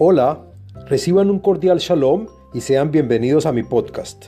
Hola, 0.00 0.44
reciban 0.86 1.28
un 1.28 1.40
cordial 1.40 1.78
shalom 1.78 2.28
y 2.54 2.60
sean 2.60 2.92
bienvenidos 2.92 3.46
a 3.46 3.52
mi 3.52 3.64
podcast. 3.64 4.26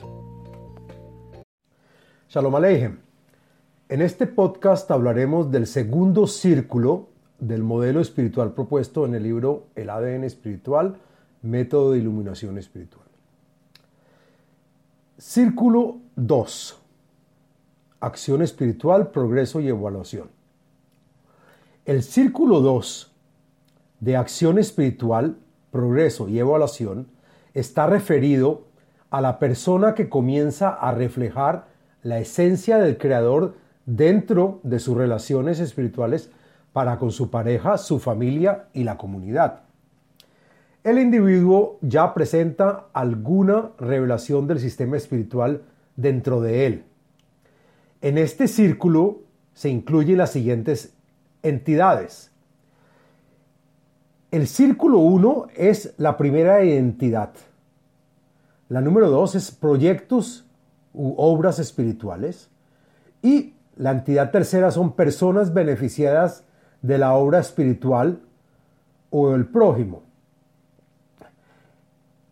Shalom 2.27 2.55
Aleichem. 2.55 2.99
En 3.87 4.01
este 4.01 4.27
podcast 4.27 4.91
hablaremos 4.91 5.49
del 5.49 5.65
segundo 5.67 6.27
círculo 6.27 7.07
del 7.39 7.63
modelo 7.63 8.01
espiritual 8.01 8.51
propuesto 8.51 9.05
en 9.05 9.15
el 9.15 9.23
libro 9.23 9.67
El 9.75 9.89
ADN 9.89 10.25
espiritual, 10.25 10.97
método 11.41 11.93
de 11.93 11.99
iluminación 11.99 12.57
espiritual. 12.57 13.07
Círculo 15.17 15.99
2. 16.17 16.81
Acción 18.01 18.41
espiritual, 18.41 19.11
progreso 19.11 19.61
y 19.61 19.69
evaluación. 19.69 20.31
El 21.85 22.03
círculo 22.03 22.59
2 22.59 23.09
de 24.01 24.17
acción 24.17 24.59
espiritual 24.59 25.37
progreso 25.71 26.29
y 26.29 26.39
evaluación 26.39 27.07
está 27.53 27.87
referido 27.87 28.67
a 29.09 29.21
la 29.21 29.39
persona 29.39 29.93
que 29.93 30.09
comienza 30.09 30.69
a 30.69 30.93
reflejar 30.93 31.67
la 32.03 32.19
esencia 32.19 32.77
del 32.77 32.97
Creador 32.97 33.55
dentro 33.85 34.59
de 34.63 34.79
sus 34.79 34.95
relaciones 34.95 35.59
espirituales 35.59 36.29
para 36.73 36.97
con 36.97 37.11
su 37.11 37.29
pareja, 37.29 37.77
su 37.77 37.99
familia 37.99 38.67
y 38.73 38.83
la 38.83 38.97
comunidad. 38.97 39.63
El 40.83 40.97
individuo 40.97 41.77
ya 41.81 42.13
presenta 42.13 42.87
alguna 42.93 43.71
revelación 43.77 44.47
del 44.47 44.59
sistema 44.59 44.97
espiritual 44.97 45.61
dentro 45.95 46.41
de 46.41 46.65
él. 46.65 46.83
En 48.01 48.17
este 48.17 48.47
círculo 48.47 49.19
se 49.53 49.69
incluyen 49.69 50.17
las 50.17 50.31
siguientes 50.31 50.93
entidades. 51.43 52.30
El 54.31 54.47
círculo 54.47 54.99
1 54.99 55.47
es 55.57 55.93
la 55.97 56.15
primera 56.15 56.63
identidad. 56.63 57.31
La 58.69 58.79
número 58.79 59.09
2 59.09 59.35
es 59.35 59.51
proyectos 59.51 60.45
u 60.93 61.15
obras 61.17 61.59
espirituales. 61.59 62.49
Y 63.21 63.55
la 63.75 63.91
entidad 63.91 64.31
tercera 64.31 64.71
son 64.71 64.93
personas 64.93 65.53
beneficiadas 65.53 66.45
de 66.81 66.97
la 66.97 67.13
obra 67.13 67.39
espiritual 67.39 68.21
o 69.09 69.35
el 69.35 69.47
prójimo. 69.47 70.03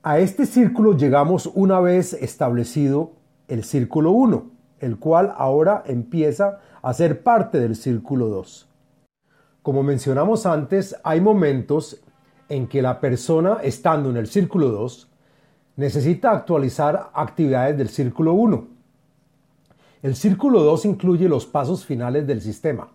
A 0.02 0.20
este 0.20 0.46
círculo 0.46 0.96
llegamos 0.96 1.52
una 1.54 1.82
vez 1.82 2.14
establecido 2.14 3.12
el 3.50 3.66
círculo 3.66 4.12
1, 4.12 4.50
el 4.80 4.98
cual 5.00 5.34
ahora 5.36 5.84
empieza 5.86 6.60
a 6.82 6.94
ser 6.94 7.24
parte 7.24 7.60
del 7.60 7.76
círculo 7.76 8.30
2. 8.30 8.69
Como 9.62 9.84
mencionamos 9.84 10.46
antes, 10.46 10.96
hay 11.04 11.20
momentos 11.20 12.02
en 12.48 12.68
que 12.68 12.82
la 12.82 13.00
persona, 13.00 13.58
estando 13.62 14.10
en 14.10 14.18
el 14.18 14.28
círculo 14.28 14.70
2, 14.70 15.10
necesita 15.76 16.32
actualizar 16.32 17.10
actividades 17.14 17.78
del 17.78 17.90
círculo 17.90 18.34
1. 18.34 18.68
El 20.02 20.16
círculo 20.16 20.64
2 20.64 20.86
incluye 20.86 21.28
los 21.28 21.46
pasos 21.46 21.86
finales 21.86 22.26
del 22.26 22.42
sistema, 22.42 22.90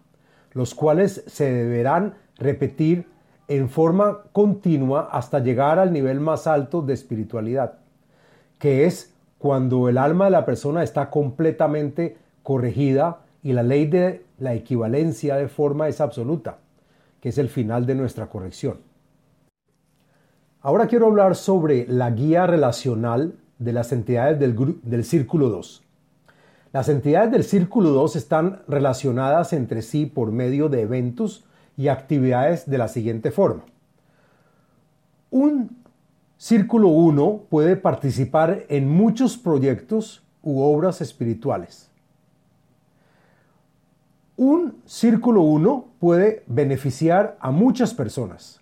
los 0.53 0.75
cuales 0.75 1.23
se 1.27 1.53
deberán 1.53 2.15
repetir 2.37 3.09
en 3.47 3.69
forma 3.69 4.23
continua 4.33 5.09
hasta 5.13 5.39
llegar 5.39 5.79
al 5.79 5.93
nivel 5.93 6.19
más 6.19 6.47
alto 6.47 6.81
de 6.81 6.95
espiritualidad, 6.95 7.79
que 8.59 8.87
es 8.87 9.13
cuando 9.39 9.91
el 9.91 9.99
alma 9.99 10.25
de 10.25 10.31
la 10.31 10.47
persona 10.47 10.83
está 10.83 11.11
completamente 11.11 12.17
corregida 12.43 13.24
y 13.45 13.53
la 13.53 13.63
ley 13.63 13.87
de 13.87 14.25
la 14.39 14.55
equivalencia 14.55 15.37
de 15.37 15.49
forma 15.49 15.87
es 15.87 16.01
absoluta, 16.01 16.59
que 17.21 17.29
es 17.29 17.39
el 17.39 17.51
final 17.51 17.85
de 17.85 17.95
nuestra 17.95 18.27
corrección. 18.27 18.79
Ahora 20.63 20.87
quiero 20.87 21.07
hablar 21.07 21.37
sobre 21.37 21.87
la 21.87 22.11
guía 22.11 22.47
relacional 22.47 23.35
de 23.59 23.73
las 23.75 23.93
entidades 23.93 24.41
del, 24.41 25.05
Círculo 25.05 25.51
2. 25.51 25.83
Las 26.73 26.89
entidades 26.89 27.31
del 27.31 27.45
Círculo 27.45 27.91
2 27.91 28.17
están 28.17 28.63
relacionadas 28.67 29.53
entre 29.53 29.83
sí 29.83 30.07
por 30.07 30.33
medio 30.33 30.71
de 30.71 30.81
eventos 30.81 31.45
y 31.77 31.89
actividades 31.89 32.69
de 32.69 32.79
la 32.79 32.89
siguiente 32.89 33.31
forma. 33.31 33.65
Un 35.31 35.85
Círculo 36.39 36.89
1 36.89 37.43
puede 37.51 37.77
participar 37.77 38.65
en 38.71 38.89
muchos 38.89 39.37
proyectos 39.37 40.23
u 40.43 40.63
obras 40.63 41.03
espirituales. 41.03 41.91
Un 44.37 44.83
círculo 44.85 45.43
1 45.43 45.91
puede 46.01 46.43
beneficiar 46.49 47.37
a 47.41 47.53
muchas 47.53 47.95
personas. 47.95 48.61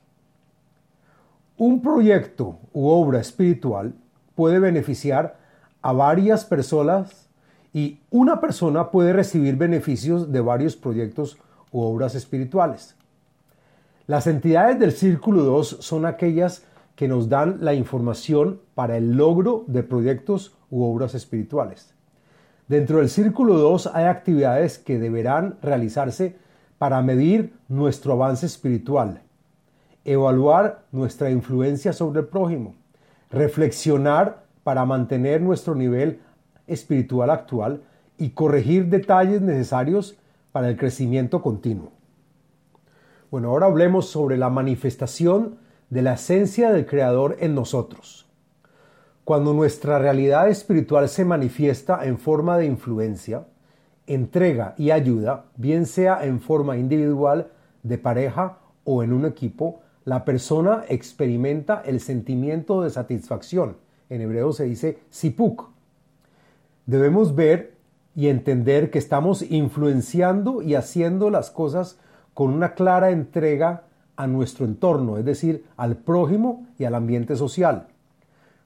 Un 1.56 1.80
proyecto 1.80 2.58
u 2.74 2.88
obra 2.88 3.20
espiritual 3.20 3.94
puede 4.34 4.58
beneficiar 4.58 5.38
a 5.80 5.92
varias 5.92 6.44
personas 6.44 7.30
y 7.72 8.00
una 8.10 8.38
persona 8.38 8.90
puede 8.90 9.14
recibir 9.14 9.56
beneficios 9.56 10.30
de 10.30 10.42
varios 10.42 10.76
proyectos 10.76 11.38
u 11.70 11.80
obras 11.80 12.14
espirituales. 12.14 12.94
Las 14.06 14.26
entidades 14.26 14.78
del 14.78 14.92
círculo 14.92 15.42
2 15.42 15.78
son 15.80 16.04
aquellas 16.04 16.64
que 16.96 17.08
nos 17.08 17.30
dan 17.30 17.64
la 17.64 17.72
información 17.72 18.60
para 18.74 18.98
el 18.98 19.16
logro 19.16 19.64
de 19.68 19.82
proyectos 19.82 20.54
u 20.70 20.82
obras 20.84 21.14
espirituales. 21.14 21.91
Dentro 22.72 23.00
del 23.00 23.10
círculo 23.10 23.58
2 23.58 23.90
hay 23.92 24.06
actividades 24.06 24.78
que 24.78 24.98
deberán 24.98 25.58
realizarse 25.60 26.36
para 26.78 27.02
medir 27.02 27.52
nuestro 27.68 28.14
avance 28.14 28.46
espiritual, 28.46 29.20
evaluar 30.06 30.82
nuestra 30.90 31.28
influencia 31.28 31.92
sobre 31.92 32.20
el 32.20 32.28
prójimo, 32.28 32.74
reflexionar 33.30 34.44
para 34.64 34.86
mantener 34.86 35.42
nuestro 35.42 35.74
nivel 35.74 36.20
espiritual 36.66 37.28
actual 37.28 37.82
y 38.16 38.30
corregir 38.30 38.86
detalles 38.86 39.42
necesarios 39.42 40.16
para 40.50 40.70
el 40.70 40.78
crecimiento 40.78 41.42
continuo. 41.42 41.92
Bueno, 43.30 43.50
ahora 43.50 43.66
hablemos 43.66 44.06
sobre 44.06 44.38
la 44.38 44.48
manifestación 44.48 45.58
de 45.90 46.00
la 46.00 46.14
esencia 46.14 46.72
del 46.72 46.86
Creador 46.86 47.36
en 47.38 47.54
nosotros. 47.54 48.31
Cuando 49.24 49.54
nuestra 49.54 50.00
realidad 50.00 50.48
espiritual 50.48 51.08
se 51.08 51.24
manifiesta 51.24 52.04
en 52.04 52.18
forma 52.18 52.58
de 52.58 52.66
influencia, 52.66 53.46
entrega 54.08 54.74
y 54.76 54.90
ayuda, 54.90 55.44
bien 55.56 55.86
sea 55.86 56.24
en 56.24 56.40
forma 56.40 56.76
individual, 56.76 57.48
de 57.84 57.98
pareja 57.98 58.58
o 58.84 59.02
en 59.02 59.12
un 59.12 59.24
equipo, 59.24 59.80
la 60.04 60.24
persona 60.24 60.84
experimenta 60.88 61.82
el 61.86 62.00
sentimiento 62.00 62.82
de 62.82 62.90
satisfacción. 62.90 63.76
En 64.10 64.20
hebreo 64.20 64.52
se 64.52 64.64
dice 64.64 64.98
sipuk. 65.10 65.70
Debemos 66.86 67.36
ver 67.36 67.74
y 68.16 68.26
entender 68.26 68.90
que 68.90 68.98
estamos 68.98 69.42
influenciando 69.42 70.62
y 70.62 70.74
haciendo 70.74 71.30
las 71.30 71.50
cosas 71.50 71.98
con 72.34 72.52
una 72.52 72.74
clara 72.74 73.10
entrega 73.10 73.84
a 74.16 74.26
nuestro 74.26 74.64
entorno, 74.64 75.16
es 75.16 75.24
decir, 75.24 75.64
al 75.76 75.96
prójimo 75.96 76.66
y 76.76 76.84
al 76.84 76.96
ambiente 76.96 77.36
social. 77.36 77.86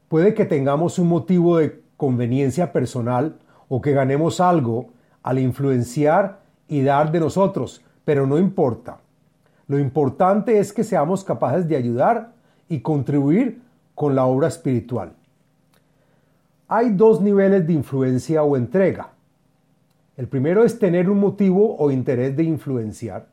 Puede 0.09 0.35
que 0.35 0.45
tengamos 0.45 0.99
un 0.99 1.09
motivo 1.09 1.59
de 1.59 1.83
conveniencia 1.97 2.73
personal 2.73 3.39
o 3.69 3.81
que 3.81 3.93
ganemos 3.93 4.41
algo 4.41 4.91
al 5.23 5.39
influenciar 5.39 6.41
y 6.69 6.83
dar 6.83 7.11
de 7.11 7.21
nosotros, 7.21 7.83
pero 8.05 8.27
no 8.27 8.39
importa. 8.39 8.99
Lo 9.67 9.79
importante 9.79 10.61
es 10.61 10.73
que 10.73 10.85
seamos 10.85 11.25
capaces 11.25 11.67
de 11.67 11.77
ayudar 11.77 12.33
y 12.69 12.81
contribuir 12.81 13.61
con 13.95 14.15
la 14.15 14.27
obra 14.27 14.49
espiritual. 14.49 15.13
Hay 16.69 16.91
dos 16.91 17.21
niveles 17.21 17.67
de 17.67 17.73
influencia 17.73 18.43
o 18.45 18.57
entrega. 18.57 19.11
El 20.17 20.29
primero 20.29 20.65
es 20.65 20.79
tener 20.79 21.11
un 21.11 21.19
motivo 21.19 21.77
o 21.79 21.91
interés 21.91 22.37
de 22.37 22.45
influenciar. 22.45 23.27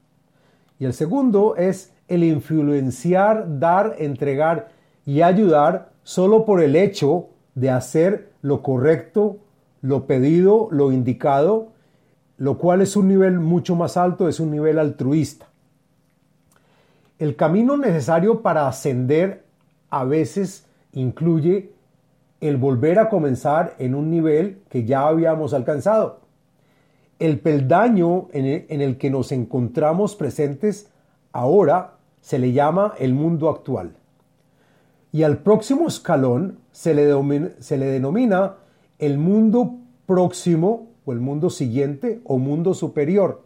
Y 0.80 0.86
el 0.86 0.94
segundo 0.94 1.56
es 1.56 1.94
el 2.08 2.24
influenciar, 2.24 3.60
dar, 3.60 3.96
entregar 4.00 4.70
y 5.06 5.22
ayudar 5.22 5.92
solo 6.04 6.46
por 6.46 6.62
el 6.62 6.76
hecho 6.76 7.28
de 7.56 7.70
hacer 7.70 8.32
lo 8.42 8.62
correcto, 8.62 9.38
lo 9.82 10.06
pedido, 10.06 10.68
lo 10.72 10.92
indicado, 10.92 11.70
lo 12.38 12.58
cual 12.58 12.82
es 12.82 12.96
un 12.96 13.08
nivel 13.08 13.40
mucho 13.40 13.76
más 13.76 13.98
alto, 13.98 14.28
es 14.28 14.40
un 14.40 14.52
nivel 14.52 14.80
altruista. 14.80 15.48
El 17.20 17.36
camino 17.36 17.78
necesario 17.78 18.42
para 18.42 18.68
ascender 18.68 19.44
a 19.90 20.04
veces 20.04 20.66
incluye 20.94 21.72
el 22.42 22.58
volver 22.58 23.00
a 23.00 23.10
comenzar 23.10 23.76
en 23.78 23.96
un 23.96 24.10
nivel 24.10 24.62
que 24.70 24.84
ya 24.84 25.08
habíamos 25.08 25.54
alcanzado. 25.54 26.22
El 27.20 27.40
peldaño 27.40 28.28
en 28.34 28.82
el, 28.82 28.98
que 28.98 29.10
nos 29.10 29.32
encontramos 29.32 30.16
presentes 30.16 30.90
ahora 31.32 31.94
se 32.20 32.40
le 32.40 32.52
llama 32.52 32.96
el 33.00 33.14
mundo 33.14 33.50
actual 33.50 33.96
y 35.14 35.22
al 35.22 35.38
próximo 35.38 35.88
escalón 35.88 36.58
se 36.72 36.96
le, 36.96 37.06
denomina 37.86 38.56
el 38.98 39.20
mundo 39.20 39.76
próximo 40.08 40.90
o 41.06 41.14
el 41.14 41.20
mundo 41.20 41.52
siguiente 41.52 42.20
o 42.26 42.40
mundo 42.40 42.74
superior. 42.74 43.44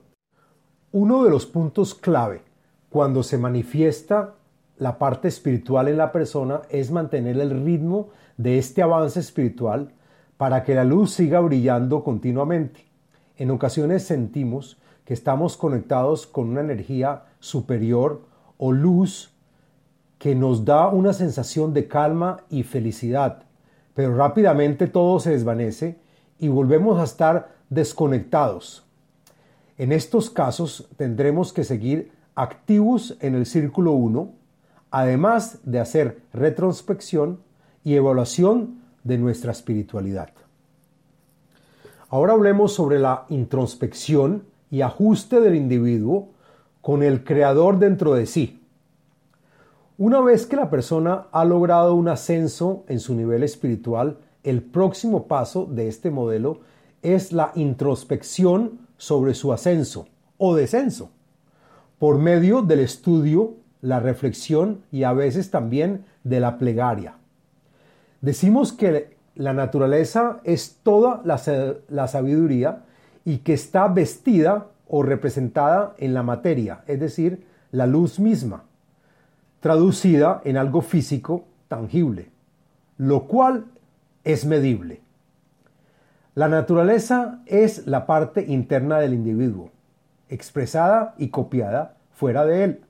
Uno 0.93 1.25
de 1.25 1.29
los 1.29 1.45
puntos 1.45 1.93
clave 1.93 2.41
cuando 2.89 3.21
se 3.21 3.37
manifiesta 3.37 4.35
la 4.77 4.97
parte 4.97 5.27
espiritual 5.27 5.89
en 5.89 5.97
la 5.97 6.13
persona 6.13 6.61
es 6.69 6.89
mantener 6.89 7.37
el 7.37 7.65
ritmo 7.65 8.11
de 8.37 8.57
este 8.59 8.81
avance 8.81 9.19
espiritual 9.19 9.91
para 10.37 10.63
que 10.63 10.73
la 10.73 10.85
luz 10.85 11.11
siga 11.11 11.41
brillando 11.41 12.01
continuamente. 12.01 12.85
En 13.35 13.51
ocasiones 13.51 14.03
sentimos 14.03 14.77
que 15.03 15.13
estamos 15.13 15.57
conectados 15.57 16.27
con 16.27 16.47
una 16.49 16.61
energía 16.61 17.25
superior 17.39 18.21
o 18.57 18.71
luz 18.71 19.36
que 20.19 20.35
nos 20.35 20.65
da 20.65 20.87
una 20.87 21.13
sensación 21.13 21.73
de 21.73 21.87
calma 21.87 22.37
y 22.49 22.63
felicidad, 22.63 23.43
pero 23.93 24.15
rápidamente 24.15 24.87
todo 24.87 25.19
se 25.19 25.31
desvanece 25.31 25.97
y 26.39 26.47
volvemos 26.47 26.99
a 26.99 27.03
estar 27.03 27.55
desconectados. 27.69 28.83
En 29.77 29.91
estos 29.91 30.29
casos 30.29 30.87
tendremos 30.97 31.53
que 31.53 31.63
seguir 31.63 32.11
activos 32.35 33.17
en 33.19 33.35
el 33.35 33.45
círculo 33.45 33.93
1, 33.93 34.31
además 34.91 35.59
de 35.63 35.79
hacer 35.79 36.21
retrospección 36.33 37.39
y 37.83 37.95
evaluación 37.95 38.81
de 39.03 39.17
nuestra 39.17 39.51
espiritualidad. 39.51 40.29
Ahora 42.09 42.33
hablemos 42.33 42.73
sobre 42.73 42.99
la 42.99 43.25
introspección 43.29 44.43
y 44.71 44.81
ajuste 44.81 45.41
del 45.41 45.55
individuo 45.55 46.29
con 46.81 47.03
el 47.03 47.23
creador 47.23 47.79
dentro 47.79 48.13
de 48.13 48.25
sí. 48.25 48.61
Una 49.99 50.21
vez 50.21 50.45
que 50.45 50.55
la 50.55 50.69
persona 50.69 51.25
ha 51.31 51.43
logrado 51.43 51.95
un 51.95 52.07
ascenso 52.07 52.85
en 52.87 52.99
su 52.99 53.15
nivel 53.15 53.41
espiritual, 53.41 54.19
el 54.43 54.61
próximo 54.61 55.25
paso 55.25 55.65
de 55.65 55.87
este 55.87 56.11
modelo 56.11 56.59
es 57.01 57.31
la 57.31 57.51
introspección 57.55 58.77
sobre 58.97 59.33
su 59.33 59.51
ascenso 59.51 60.07
o 60.37 60.55
descenso, 60.55 61.09
por 61.97 62.19
medio 62.19 62.61
del 62.61 62.81
estudio, 62.81 63.55
la 63.81 63.99
reflexión 63.99 64.83
y 64.91 65.01
a 65.01 65.13
veces 65.13 65.49
también 65.49 66.05
de 66.23 66.41
la 66.41 66.59
plegaria. 66.59 67.15
Decimos 68.21 68.73
que 68.73 69.17
la 69.33 69.53
naturaleza 69.53 70.41
es 70.43 70.77
toda 70.83 71.23
la, 71.23 72.07
sabiduría 72.07 72.83
y 73.25 73.39
que 73.39 73.53
está 73.53 73.87
vestida 73.87 74.67
o 74.87 75.01
representada 75.01 75.95
en 75.97 76.13
la 76.13 76.21
materia, 76.21 76.83
es 76.85 76.99
decir, 76.99 77.47
la 77.71 77.87
luz 77.87 78.19
misma 78.19 78.63
traducida 79.67 80.39
en 80.45 80.55
algo 80.55 80.79
físico 80.79 81.43
tangible, 81.67 82.29
lo 82.97 83.27
cual 83.27 83.65
es 84.23 84.45
medible. 84.45 85.01
La 86.35 86.47
naturaleza 86.47 87.41
es 87.45 87.85
la 87.85 88.05
parte 88.05 88.45
interna 88.47 88.99
del 88.99 89.13
individuo, 89.13 89.71
expresada 90.29 91.15
y 91.17 91.27
copiada 91.31 91.97
fuera 92.13 92.45
de 92.45 92.63
él. 92.63 92.81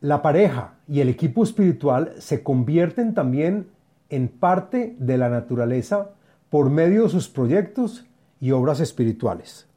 La 0.00 0.20
pareja 0.20 0.72
y 0.88 0.98
el 0.98 1.08
equipo 1.08 1.44
espiritual 1.44 2.14
se 2.18 2.42
convierten 2.42 3.14
también 3.14 3.68
en 4.10 4.26
parte 4.26 4.96
de 4.98 5.16
la 5.16 5.28
naturaleza 5.28 6.10
por 6.50 6.70
medio 6.70 7.04
de 7.04 7.10
sus 7.10 7.28
proyectos 7.28 8.04
y 8.40 8.50
obras 8.50 8.80
espirituales. 8.80 9.68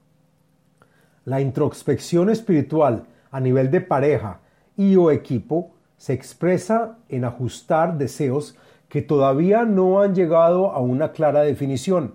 La 1.26 1.42
introspección 1.42 2.32
espiritual 2.32 3.04
a 3.30 3.40
nivel 3.40 3.70
de 3.70 3.82
pareja 3.82 4.40
y 4.78 4.96
o 4.96 5.12
equipo 5.12 5.72
se 5.98 6.14
expresa 6.14 6.98
en 7.10 7.26
ajustar 7.26 7.98
deseos 7.98 8.56
que 8.88 9.02
todavía 9.02 9.66
no 9.66 10.00
han 10.02 10.16
llegado 10.16 10.72
a 10.72 10.80
una 10.80 11.12
clara 11.12 11.42
definición. 11.42 12.14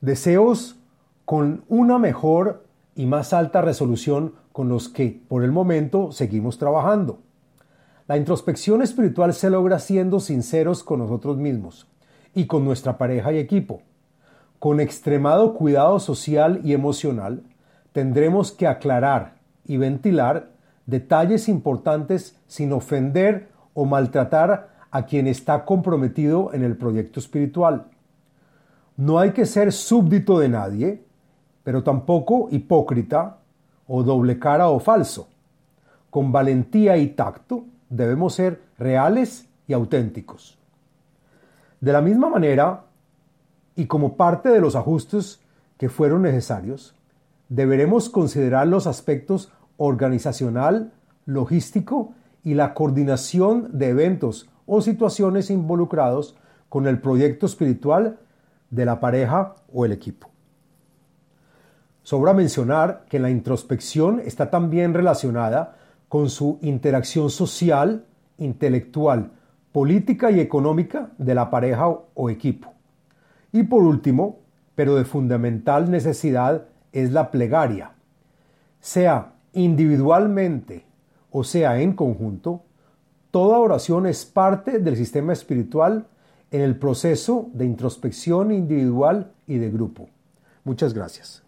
Deseos 0.00 0.76
con 1.24 1.64
una 1.68 1.98
mejor 1.98 2.64
y 2.94 3.06
más 3.06 3.32
alta 3.32 3.62
resolución 3.62 4.34
con 4.52 4.68
los 4.68 4.88
que 4.88 5.22
por 5.28 5.42
el 5.42 5.52
momento 5.52 6.12
seguimos 6.12 6.58
trabajando. 6.58 7.20
La 8.06 8.18
introspección 8.18 8.82
espiritual 8.82 9.32
se 9.32 9.48
logra 9.48 9.78
siendo 9.78 10.20
sinceros 10.20 10.84
con 10.84 10.98
nosotros 10.98 11.38
mismos 11.38 11.86
y 12.34 12.46
con 12.46 12.64
nuestra 12.64 12.98
pareja 12.98 13.32
y 13.32 13.38
equipo. 13.38 13.80
Con 14.58 14.80
extremado 14.80 15.54
cuidado 15.54 15.98
social 15.98 16.60
y 16.64 16.74
emocional, 16.74 17.42
tendremos 17.92 18.52
que 18.52 18.66
aclarar 18.66 19.36
y 19.66 19.78
ventilar 19.78 20.53
detalles 20.86 21.48
importantes 21.48 22.38
sin 22.46 22.72
ofender 22.72 23.48
o 23.72 23.84
maltratar 23.84 24.86
a 24.90 25.06
quien 25.06 25.26
está 25.26 25.64
comprometido 25.64 26.52
en 26.52 26.62
el 26.62 26.76
proyecto 26.76 27.20
espiritual. 27.20 27.86
No 28.96 29.18
hay 29.18 29.32
que 29.32 29.46
ser 29.46 29.72
súbdito 29.72 30.38
de 30.38 30.48
nadie, 30.48 31.04
pero 31.64 31.82
tampoco 31.82 32.48
hipócrita 32.50 33.38
o 33.88 34.02
doble 34.02 34.38
cara 34.38 34.68
o 34.68 34.78
falso. 34.78 35.28
Con 36.10 36.30
valentía 36.30 36.96
y 36.96 37.08
tacto 37.08 37.64
debemos 37.88 38.34
ser 38.34 38.62
reales 38.78 39.48
y 39.66 39.72
auténticos. 39.72 40.58
De 41.80 41.92
la 41.92 42.00
misma 42.00 42.28
manera, 42.28 42.84
y 43.74 43.86
como 43.86 44.16
parte 44.16 44.48
de 44.48 44.60
los 44.60 44.76
ajustes 44.76 45.40
que 45.76 45.88
fueron 45.88 46.22
necesarios, 46.22 46.94
deberemos 47.48 48.08
considerar 48.08 48.68
los 48.68 48.86
aspectos 48.86 49.52
organizacional, 49.76 50.92
logístico 51.26 52.14
y 52.42 52.54
la 52.54 52.74
coordinación 52.74 53.70
de 53.72 53.88
eventos 53.88 54.50
o 54.66 54.80
situaciones 54.80 55.50
involucrados 55.50 56.36
con 56.68 56.86
el 56.86 57.00
proyecto 57.00 57.46
espiritual 57.46 58.18
de 58.70 58.84
la 58.84 59.00
pareja 59.00 59.54
o 59.72 59.84
el 59.84 59.92
equipo. 59.92 60.28
Sobra 62.02 62.34
mencionar 62.34 63.06
que 63.08 63.18
la 63.18 63.30
introspección 63.30 64.20
está 64.20 64.50
también 64.50 64.92
relacionada 64.92 65.76
con 66.08 66.28
su 66.28 66.58
interacción 66.60 67.30
social, 67.30 68.04
intelectual, 68.38 69.32
política 69.72 70.30
y 70.30 70.40
económica 70.40 71.10
de 71.18 71.34
la 71.34 71.50
pareja 71.50 71.88
o 71.88 72.30
equipo. 72.30 72.74
Y 73.52 73.62
por 73.62 73.82
último, 73.82 74.40
pero 74.74 74.96
de 74.96 75.04
fundamental 75.04 75.90
necesidad, 75.90 76.66
es 76.92 77.12
la 77.12 77.30
plegaria, 77.30 77.92
sea 78.80 79.33
individualmente 79.54 80.84
o 81.30 81.42
sea 81.42 81.80
en 81.80 81.94
conjunto, 81.94 82.62
toda 83.32 83.58
oración 83.58 84.06
es 84.06 84.24
parte 84.24 84.78
del 84.78 84.96
sistema 84.96 85.32
espiritual 85.32 86.06
en 86.52 86.60
el 86.60 86.78
proceso 86.78 87.50
de 87.52 87.64
introspección 87.64 88.52
individual 88.52 89.32
y 89.48 89.58
de 89.58 89.68
grupo. 89.70 90.08
Muchas 90.62 90.94
gracias. 90.94 91.42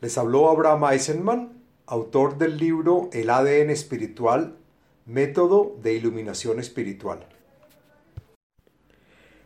Les 0.00 0.16
habló 0.16 0.48
Abraham 0.48 0.84
Eisenman, 0.92 1.52
autor 1.86 2.38
del 2.38 2.56
libro 2.56 3.10
El 3.12 3.28
ADN 3.28 3.68
espiritual, 3.68 4.56
método 5.04 5.76
de 5.82 5.92
iluminación 5.92 6.58
espiritual. 6.58 7.26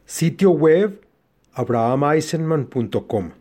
Sitio 0.07 0.53
web 0.53 1.05
abrahameisenman.com 1.53 3.40